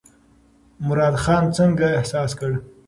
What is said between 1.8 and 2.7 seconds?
احساس کړ؟